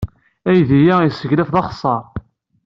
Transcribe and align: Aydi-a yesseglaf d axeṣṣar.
Aydi-a 0.49 0.95
yesseglaf 1.05 1.49
d 1.55 1.55
axeṣṣar. 1.61 2.03